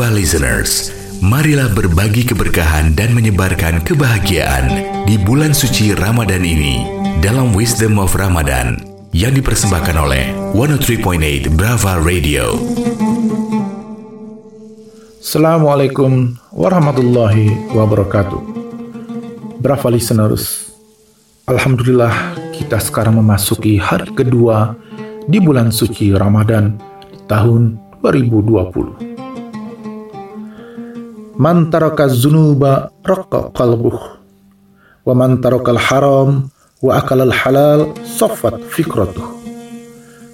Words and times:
Brava 0.00 0.16
listeners, 0.16 0.88
marilah 1.20 1.68
berbagi 1.76 2.24
keberkahan 2.24 2.96
dan 2.96 3.12
menyebarkan 3.12 3.84
kebahagiaan 3.84 4.64
di 5.04 5.20
bulan 5.20 5.52
suci 5.52 5.92
Ramadan 5.92 6.40
ini 6.40 6.88
dalam 7.20 7.52
Wisdom 7.52 8.00
of 8.00 8.16
Ramadan 8.16 8.80
yang 9.12 9.36
dipersembahkan 9.36 9.96
oleh 10.00 10.32
103.8 10.56 11.52
Brava 11.52 12.00
Radio. 12.00 12.56
Assalamualaikum 15.20 16.32
warahmatullahi 16.48 17.76
wabarakatuh. 17.76 18.40
Brava 19.60 19.88
listeners, 19.92 20.72
Alhamdulillah 21.44 22.40
kita 22.56 22.80
sekarang 22.80 23.20
memasuki 23.20 23.76
hari 23.76 24.08
kedua 24.16 24.80
di 25.28 25.36
bulan 25.44 25.68
suci 25.68 26.16
Ramadan 26.16 26.80
tahun 27.28 27.76
2020. 28.00 29.09
Man 31.40 31.72
zunuba 32.12 32.92
raqqa 33.00 33.56
qalbuh 33.56 33.96
wa 35.08 35.14
man 35.16 35.40
haram 35.80 36.52
wa 36.84 36.92
akala 37.00 37.32
halal 37.32 37.96
saffat 38.04 38.60
fikratuh. 38.68 39.24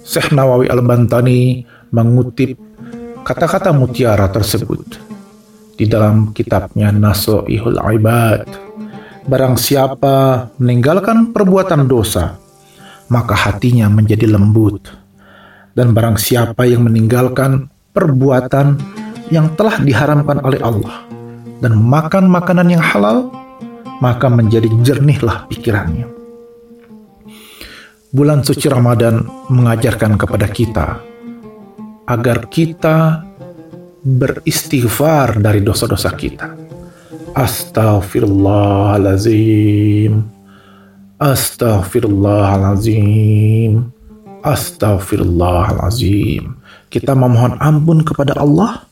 Syekh 0.03 0.35
Nawawi 0.35 0.67
Al-Bantani 0.67 1.63
mengutip 1.95 2.59
kata-kata 3.23 3.71
mutiara 3.71 4.27
tersebut 4.27 4.83
di 5.79 5.87
dalam 5.87 6.35
kitabnya 6.35 6.91
Nasoihul 6.91 7.79
Ibad. 7.79 8.67
Barang 9.27 9.55
siapa 9.55 10.47
meninggalkan 10.59 11.31
perbuatan 11.31 11.87
dosa, 11.87 12.35
maka 13.07 13.35
hatinya 13.35 13.87
menjadi 13.91 14.27
lembut 14.27 14.87
dan 15.71 15.91
barang 15.91 16.19
siapa 16.19 16.67
yang 16.67 16.83
meninggalkan 16.87 17.71
perbuatan 17.95 18.79
yang 19.27 19.51
telah 19.59 19.83
diharamkan 19.83 20.39
oleh 20.39 20.63
Allah 20.63 21.06
dan 21.61 21.77
makan 21.77 22.29
makanan 22.29 22.69
yang 22.73 22.83
halal, 22.83 23.31
maka 23.99 24.29
menjadi 24.29 24.69
jernihlah 24.85 25.47
pikirannya. 25.49 26.05
Bulan 28.07 28.39
suci 28.41 28.71
Ramadan 28.71 29.27
mengajarkan 29.51 30.15
kepada 30.15 30.47
kita 30.47 30.95
agar 32.07 32.47
kita 32.47 33.27
beristighfar 34.07 35.43
dari 35.43 35.59
dosa-dosa 35.59 36.15
kita. 36.15 36.55
Astaghfirullahalazim. 37.35 40.23
Astaghfirullahalazim. 41.19 43.91
Astaghfirullahalazim. 44.39 46.55
Kita 46.87 47.11
memohon 47.11 47.59
ampun 47.59 48.07
kepada 48.07 48.39
Allah. 48.39 48.86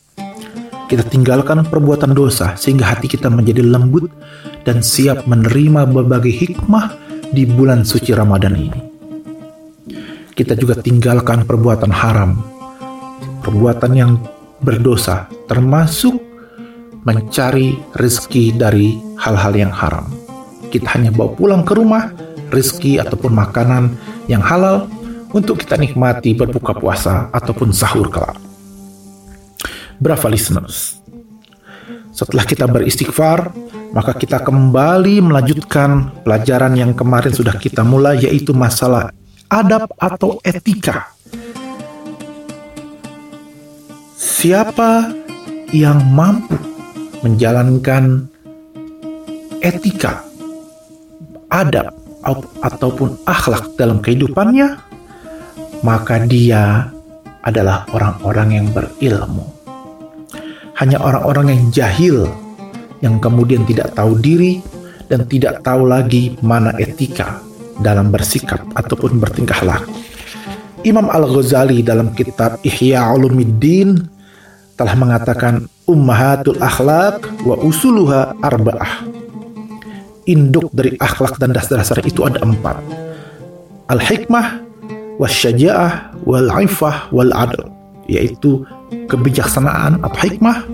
Kita 0.85 1.01
tinggalkan 1.01 1.65
perbuatan 1.65 2.13
dosa 2.13 2.53
sehingga 2.53 2.93
hati 2.93 3.09
kita 3.09 3.25
menjadi 3.25 3.65
lembut 3.65 4.05
dan 4.69 4.85
siap 4.85 5.25
menerima 5.25 5.89
berbagai 5.89 6.29
hikmah 6.29 6.93
di 7.33 7.49
bulan 7.49 7.81
suci 7.81 8.13
Ramadan 8.13 8.53
ini. 8.53 8.79
Kita 10.35 10.53
juga 10.53 10.77
tinggalkan 10.77 11.47
perbuatan 11.49 11.89
haram, 11.89 12.37
perbuatan 13.41 13.91
yang 13.97 14.21
berdosa, 14.61 15.25
termasuk 15.49 16.21
mencari 17.01 17.81
rezeki 17.97 18.53
dari 18.53 19.01
hal-hal 19.17 19.57
yang 19.57 19.73
haram. 19.73 20.05
Kita 20.69 20.97
hanya 20.97 21.09
bawa 21.09 21.33
pulang 21.33 21.61
ke 21.65 21.73
rumah 21.73 22.13
rezeki 22.53 23.01
ataupun 23.01 23.33
makanan 23.33 23.97
yang 24.29 24.45
halal 24.45 24.85
untuk 25.33 25.65
kita 25.65 25.81
nikmati 25.81 26.37
berbuka 26.37 26.77
puasa 26.77 27.33
ataupun 27.33 27.73
sahur 27.73 28.05
kelak. 28.13 28.44
Berapa 29.99 30.27
listeners? 30.27 30.99
Setelah 32.15 32.47
kita 32.47 32.67
beristighfar, 32.67 33.51
maka 33.95 34.15
kita 34.15 34.43
kembali 34.43 35.23
melanjutkan 35.23 36.11
pelajaran 36.23 36.75
yang 36.75 36.91
kemarin 36.91 37.31
sudah 37.31 37.55
kita 37.55 37.83
mulai 37.83 38.19
yaitu 38.23 38.51
masalah 38.51 39.11
adab 39.47 39.91
atau 39.99 40.39
etika. 40.43 41.11
Siapa 44.15 45.11
yang 45.71 46.03
mampu 46.11 46.59
menjalankan 47.23 48.27
etika, 49.63 50.23
adab 51.47 51.95
ataupun 52.63 53.15
akhlak 53.23 53.75
dalam 53.79 54.03
kehidupannya, 54.03 54.75
maka 55.87 56.19
dia 56.27 56.91
adalah 57.45 57.87
orang-orang 57.95 58.59
yang 58.59 58.67
berilmu. 58.75 59.54
Hanya 60.75 60.99
orang-orang 60.99 61.55
yang 61.55 61.63
jahil 61.71 62.17
yang 62.99 63.19
kemudian 63.23 63.63
tidak 63.63 63.95
tahu 63.95 64.19
diri 64.19 64.59
dan 65.07 65.23
tidak 65.29 65.61
tahu 65.63 65.87
lagi 65.87 66.35
mana 66.43 66.75
etika 66.75 67.39
dalam 67.79 68.11
bersikap 68.11 68.59
ataupun 68.75 69.19
bertingkah 69.19 69.61
laku. 69.63 69.91
Imam 70.85 71.09
Al-Ghazali 71.09 71.81
dalam 71.81 72.13
kitab 72.13 72.61
Ihya 72.61 73.09
Ulumuddin 73.09 74.05
telah 74.77 74.93
mengatakan 74.93 75.65
ummahatul 75.89 76.61
akhlak 76.61 77.25
wa 77.41 77.57
usuluha 77.57 78.37
arba'ah. 78.43 79.01
Induk 80.29 80.69
dari 80.73 80.93
akhlak 81.01 81.41
dan 81.41 81.57
dasar-dasar 81.57 82.01
itu 82.05 82.21
ada 82.25 82.41
empat. 82.41 82.77
Al-hikmah, 83.89 84.61
wasyaja'ah 85.17 86.21
wal 86.25 86.49
ifah 86.65 87.09
wal 87.13 87.33
adl 87.33 87.65
yaitu 88.05 88.61
kebijaksanaan 89.07 90.01
atau 90.03 90.19
hikmah, 90.25 90.65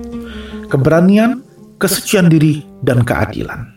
keberanian, 0.68 1.44
kesucian 1.78 2.32
diri 2.32 2.64
dan 2.82 3.04
keadilan. 3.04 3.72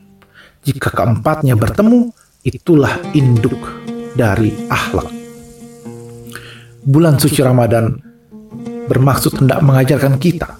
Jika 0.64 0.90
keempatnya 0.94 1.58
bertemu, 1.58 2.08
itulah 2.46 2.96
induk 3.12 3.58
dari 4.16 4.54
akhlak. 4.70 5.10
Bulan 6.84 7.16
suci 7.16 7.40
Ramadan 7.40 7.96
bermaksud 8.88 9.40
hendak 9.40 9.64
mengajarkan 9.64 10.20
kita 10.20 10.56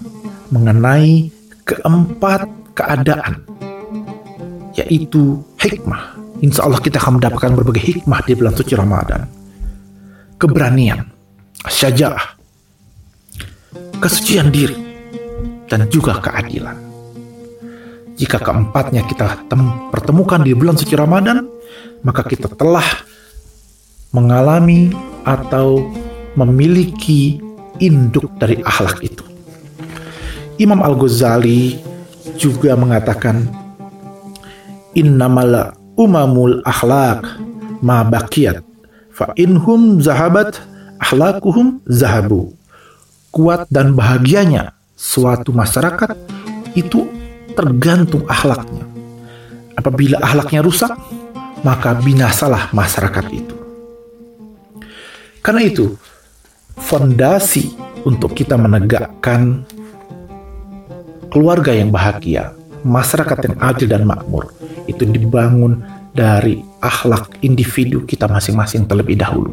mengenai 0.49 1.29
keempat 1.65 2.49
keadaan 2.73 3.45
yaitu 4.75 5.41
hikmah. 5.61 6.17
Insya 6.43 6.67
Allah 6.67 6.83
kita 6.83 6.99
akan 6.99 7.21
mendapatkan 7.21 7.51
berbagai 7.55 7.81
hikmah 7.81 8.19
di 8.27 8.33
bulan 8.35 8.53
suci 8.53 8.75
Ramadan 8.75 9.45
keberanian, 10.39 11.07
syaja'ah, 11.67 12.34
kesucian 13.99 14.51
diri, 14.51 14.75
dan 15.67 15.87
juga 15.91 16.19
keadilan. 16.19 16.77
Jika 18.15 18.39
keempatnya 18.39 19.03
kita 19.03 19.43
pertemukan 19.91 20.39
di 20.39 20.55
bulan 20.55 20.79
suci 20.79 20.95
Ramadan, 20.95 21.43
maka 22.07 22.23
kita 22.23 22.47
telah 22.55 22.85
mengalami 24.15 24.95
atau 25.27 25.83
memiliki 26.39 27.43
induk 27.83 28.31
dari 28.39 28.63
akhlak 28.63 29.03
itu. 29.03 29.23
Imam 30.55 30.79
Al-Ghazali 30.79 31.75
juga 32.39 32.79
mengatakan 32.79 33.51
innamal 34.95 35.75
umamul 35.99 36.63
akhlak 36.63 37.27
ma 37.83 38.07
baqiyat 38.07 38.63
Fa 39.15 39.31
inhum 39.39 40.03
zahabat 40.03 40.59
ahlakuhum 40.99 41.79
zahabu. 41.87 42.54
Kuat 43.35 43.67
dan 43.67 43.91
bahagianya 43.91 44.71
suatu 44.95 45.51
masyarakat 45.51 46.15
itu 46.71 47.03
tergantung 47.51 48.23
akhlaknya. 48.31 48.87
Apabila 49.75 50.23
akhlaknya 50.23 50.63
rusak, 50.63 50.95
maka 51.59 51.99
binasalah 51.99 52.71
masyarakat 52.71 53.25
itu. 53.35 53.55
Karena 55.43 55.67
itu, 55.67 55.99
fondasi 56.79 57.75
untuk 58.07 58.31
kita 58.31 58.55
menegakkan 58.55 59.67
keluarga 61.27 61.75
yang 61.75 61.91
bahagia, 61.91 62.55
masyarakat 62.87 63.51
yang 63.51 63.55
adil 63.59 63.87
dan 63.91 64.07
makmur, 64.07 64.55
itu 64.87 65.03
dibangun 65.03 65.83
dari 66.15 66.63
akhlak 66.79 67.43
individu 67.43 68.07
kita 68.07 68.31
masing-masing 68.31 68.87
terlebih 68.87 69.19
dahulu. 69.19 69.51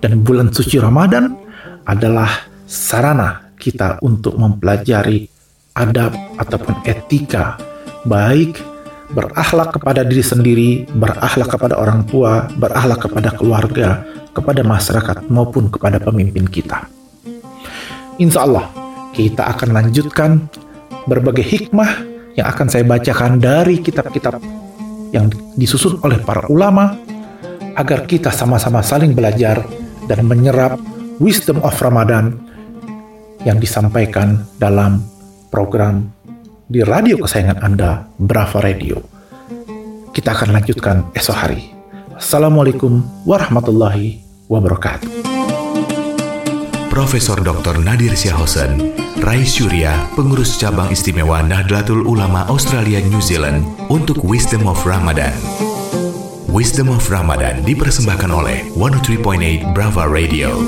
Dan 0.00 0.24
bulan 0.24 0.48
suci 0.56 0.80
Ramadan 0.80 1.36
adalah 1.84 2.47
sarana 2.68 3.48
kita 3.56 3.96
untuk 4.04 4.36
mempelajari 4.36 5.24
adab 5.72 6.12
ataupun 6.36 6.84
etika 6.84 7.56
baik 8.04 8.60
berakhlak 9.08 9.72
kepada 9.72 10.04
diri 10.04 10.20
sendiri, 10.20 10.70
berakhlak 10.92 11.48
kepada 11.48 11.80
orang 11.80 12.04
tua, 12.04 12.44
berakhlak 12.60 13.08
kepada 13.08 13.32
keluarga, 13.32 14.04
kepada 14.36 14.60
masyarakat 14.60 15.32
maupun 15.32 15.72
kepada 15.72 15.96
pemimpin 15.96 16.44
kita. 16.44 16.84
Insya 18.20 18.44
Allah 18.44 18.68
kita 19.16 19.48
akan 19.48 19.72
lanjutkan 19.72 20.30
berbagai 21.08 21.42
hikmah 21.42 22.04
yang 22.36 22.46
akan 22.52 22.68
saya 22.68 22.84
bacakan 22.84 23.40
dari 23.40 23.80
kitab-kitab 23.80 24.38
yang 25.16 25.32
disusun 25.56 25.96
oleh 26.04 26.20
para 26.20 26.44
ulama 26.52 27.00
agar 27.80 28.04
kita 28.04 28.28
sama-sama 28.28 28.84
saling 28.84 29.16
belajar 29.16 29.64
dan 30.04 30.28
menyerap 30.28 30.76
wisdom 31.16 31.64
of 31.64 31.72
Ramadan 31.80 32.47
yang 33.46 33.58
disampaikan 33.62 34.46
dalam 34.58 35.02
program 35.52 36.10
di 36.68 36.84
radio 36.84 37.16
kesayangan 37.20 37.58
Anda, 37.64 38.06
Brava 38.18 38.60
Radio. 38.60 39.00
Kita 40.12 40.34
akan 40.34 40.50
lanjutkan 40.52 40.96
esok 41.14 41.36
hari. 41.36 41.62
Assalamualaikum 42.18 43.00
warahmatullahi 43.24 44.18
wabarakatuh. 44.50 45.06
Profesor 46.90 47.38
Dr. 47.38 47.78
Nadir 47.78 48.10
Syahosen, 48.18 48.90
Rai 49.22 49.46
Surya, 49.46 50.10
pengurus 50.18 50.58
cabang 50.58 50.90
istimewa 50.90 51.38
Nahdlatul 51.46 52.02
Ulama 52.02 52.42
Australia 52.50 52.98
New 53.06 53.22
Zealand 53.22 53.62
untuk 53.86 54.26
Wisdom 54.26 54.66
of 54.66 54.82
Ramadan. 54.82 55.30
Wisdom 56.50 56.90
of 56.90 57.06
Ramadan 57.06 57.62
dipersembahkan 57.62 58.34
oleh 58.34 58.66
103.8 58.74 59.70
Brava 59.70 60.10
Radio. 60.10 60.58